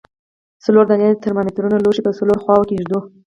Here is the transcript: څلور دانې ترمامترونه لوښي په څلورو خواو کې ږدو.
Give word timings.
څلور 0.63 0.85
دانې 0.87 1.19
ترمامترونه 1.23 1.75
لوښي 1.79 2.01
په 2.05 2.11
څلورو 2.17 2.41
خواو 2.43 2.67
کې 2.67 2.79
ږدو. 2.81 2.99